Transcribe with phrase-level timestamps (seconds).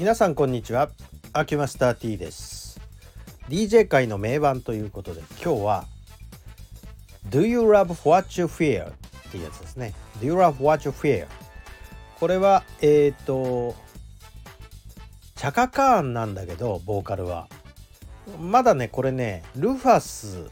[0.00, 0.88] 皆さんこんにちは
[1.34, 2.80] アキュマスター T です
[3.50, 5.84] DJ 界の名盤ということで今日は
[7.28, 8.92] Do you love what you fear?
[8.92, 8.94] っ
[9.30, 11.26] ていうやつですね Do you love what you fear?
[12.18, 13.76] これはえっ、ー、と
[15.36, 17.46] チャカカーンなんだけどボーカルは
[18.40, 20.50] まだねこれねルファス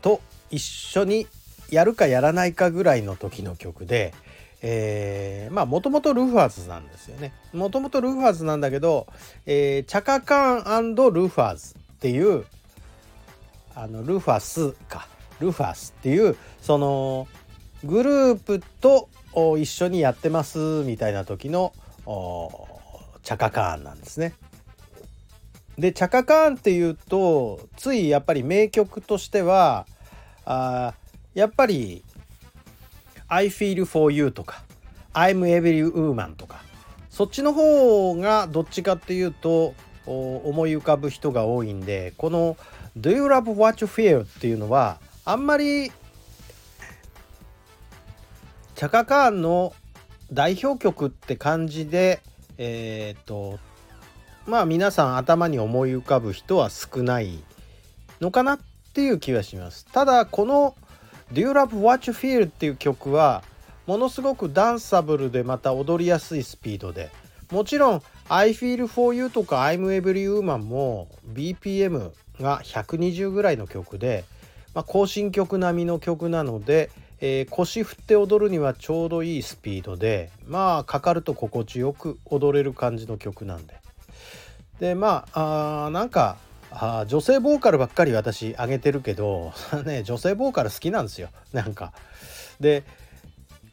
[0.00, 1.26] と一緒に
[1.70, 4.14] やるかやらないかぐらいの時の曲で
[4.60, 9.06] えー、まあもともとルファーズなんですよねもともとルファーズなんだけど、
[9.46, 12.44] えー、チャカカーンルファーズっていう
[13.74, 15.06] あのルファスか
[15.38, 17.28] ルファスっていうその
[17.84, 19.08] グループと
[19.56, 21.72] 一緒にやってますみたいな時の
[23.22, 24.34] チャカカーンなんですね。
[25.78, 29.86] でチャカカーンっていうとついやっぱり名曲としては
[30.44, 30.94] あ
[31.34, 32.02] やっぱり
[33.28, 34.62] I feel for you とか
[35.12, 36.62] I'm every woman とか
[37.10, 39.74] そっちの方がどっちかっていうと
[40.06, 42.56] 思い浮かぶ人が多いんでこの
[42.96, 45.90] Do you love what you feel っていうのはあんまり
[48.74, 49.74] チャカカーンの
[50.32, 52.20] 代表曲って感じで
[52.58, 53.58] えっ、と
[54.46, 57.38] まあ皆さん頭に思い浮かぶ人は少ない
[58.20, 58.58] のかなっ
[58.94, 59.86] ていう気がします。
[59.86, 60.74] ただこの
[61.32, 63.42] Do You Love What You Feel っていう曲は
[63.86, 67.10] ものすごくダンサブルでまた踊りやすいスピードで。
[67.50, 74.24] もちろん I Feel For You とか I'm Every Woman も BPM が120ぐらいの曲で、
[74.74, 83.80] まあ、更新曲並みの曲なので、えー、腰振って踊るにはちょうどいいスピードでまあかかると心地よく踊れる感じの曲なんで。
[84.78, 86.36] でまああなんか
[86.80, 89.52] あ女性ボーカルばっかり私上げてるけど
[89.84, 91.28] ね女性ボーカル好きなんですよ。
[91.52, 91.92] なんか。
[92.60, 92.84] で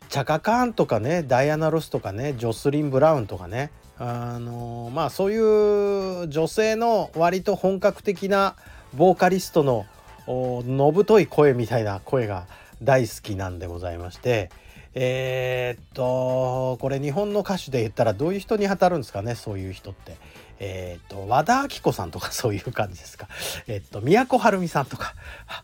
[0.10, 3.72] チャカカーンとかねダイアナ・ロスとかねジョスリン・ブラウンとかね。
[3.98, 8.56] あのまあそういう女性の割と本格的な
[8.94, 9.86] ボーカリストの
[10.28, 12.48] のぶとい声みたいな声が
[12.82, 14.50] 大好きなんでございまして。
[14.98, 20.18] えー、っとこれ日本の歌手で言ったらどういう人に当たるんですかねそういう人って。
[20.58, 23.28] えっ、と和田アキ子さんとか そういう感じですか。
[23.68, 25.14] えっ、と都はるみさんとか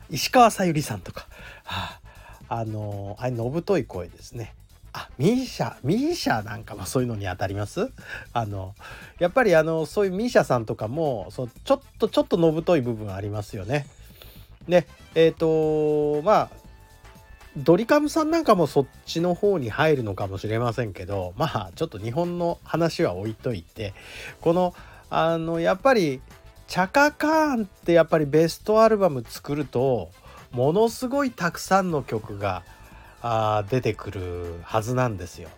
[0.09, 1.27] 石川さゆりさんとか、
[1.63, 1.99] は
[2.49, 4.53] あ、あのあれのぶとい声ですね。
[4.93, 7.89] あミーシャミーシャなんかもそういうのに当たります？
[8.33, 8.75] あの
[9.19, 13.87] やっぱりあのそういうミーシャさんとかもそちょっとちょっとのぶとい部分ありますよね。
[14.67, 16.60] でえっ、ー、とまあ
[17.57, 23.93] ドリカムさんなんかもそっちの方に入るのかもしれませんけどまあちょっと日本の話は置いといて
[24.39, 24.73] この
[25.09, 26.21] あのやっぱり
[26.67, 30.11] チャカカーンってやっぱりベストアルバム作ると
[30.51, 32.63] ものすごいたくさんの曲が
[33.21, 35.49] あ出てくるはずなんですよ。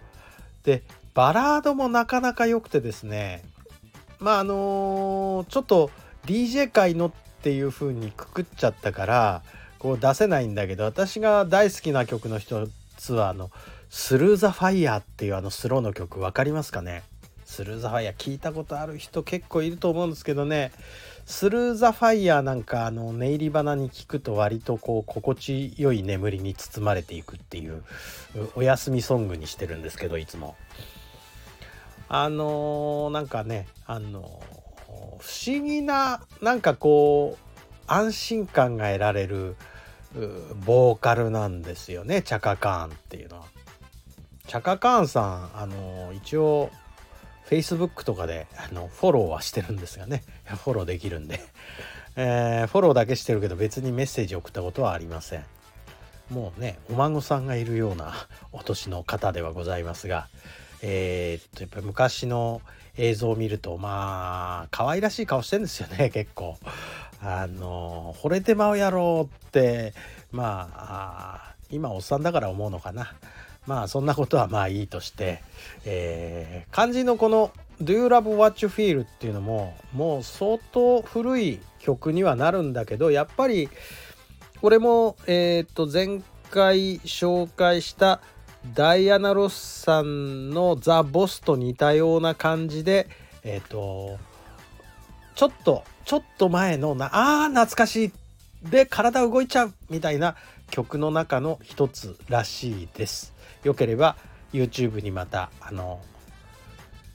[0.64, 0.82] で
[1.14, 3.44] バラードもなかなか良くてですね
[4.20, 5.92] まああのー、ちょっと
[6.26, 7.12] DJ 界のっ
[7.44, 9.44] ていう風にくくっちゃったから
[9.84, 13.52] こう出せないんだけど私が大好きな曲の一つはあの
[13.92, 17.04] 「スルー・ザ・ファイヤー」っていうあのスローの曲分かりますかね？
[17.44, 20.72] スルー・ザ・ファイヤー聞いたことある人結構いると思うんですけどね。
[21.26, 27.84] スルー・ザ・ファイヤーなんかあの寝入り花に聞くと割とこう心地よい眠りに包まれていくっていう
[28.56, 30.56] お休みソングにしてるんですけどいつも。
[32.08, 39.58] あのー、なんかねあのー、不思議ななんかこう安心感が得られる
[40.66, 43.46] ボーカルなんですよねチャカカーンっていうのは。
[44.48, 46.70] チャカカーンさんあの一応
[47.50, 51.40] Facebook とかであのフォローはしてるんですがね フォローできるんで、
[52.16, 55.46] えー、フォローだけしてるけど別にメッセージ送ったことはありません。
[56.30, 58.14] もうねお孫さんがいるような
[58.52, 60.30] お年の方ではございますが
[60.82, 62.62] えー、っとやっぱり昔の
[62.98, 66.58] 映像を見るとまあ可愛らしい顔してるんですよね結構。
[67.24, 69.94] あの惚れてまうやろうって
[70.32, 73.14] まあ今おっさんだから思うのかな。
[73.66, 75.42] まあそんなことはまあいいとして、
[75.86, 77.52] えー、漢字のこの
[77.82, 83.70] 「Do you love what you feel」っていうのももう相当古い曲にはなるんだけどやっぱり
[84.60, 86.22] これもえっ、と前
[86.52, 88.20] 回紹介した
[88.74, 93.08] ダイアナ・ロスさんの「ザ・ボス」と似たような感じで
[93.44, 94.18] えっ、と
[95.36, 98.12] ちょっとちょっと前のなあー懐かしい
[98.70, 100.36] で体動いちゃうみたいな
[100.70, 103.34] 曲の中の一つらしいです。
[103.64, 104.16] よければ
[104.54, 106.02] YouTube にまたあの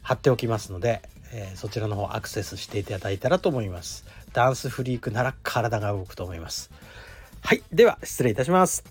[0.03, 4.05] 貼っておきますので、えー、そちらの方アクセスしていただいたらと思います。
[4.33, 6.71] ダンスフリークなら体が動くと思います。
[7.43, 8.85] はい、では失礼いたします。